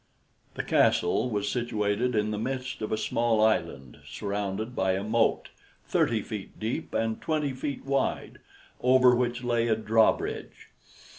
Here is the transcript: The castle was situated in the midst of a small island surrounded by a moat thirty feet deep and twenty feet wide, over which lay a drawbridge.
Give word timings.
The 0.55 0.63
castle 0.63 1.29
was 1.29 1.47
situated 1.47 2.15
in 2.15 2.31
the 2.31 2.39
midst 2.39 2.81
of 2.81 2.91
a 2.91 2.97
small 2.97 3.39
island 3.39 3.99
surrounded 4.03 4.75
by 4.75 4.93
a 4.93 5.03
moat 5.03 5.49
thirty 5.85 6.23
feet 6.23 6.59
deep 6.59 6.91
and 6.95 7.21
twenty 7.21 7.53
feet 7.53 7.85
wide, 7.85 8.39
over 8.81 9.13
which 9.15 9.43
lay 9.43 9.67
a 9.67 9.75
drawbridge. 9.75 10.69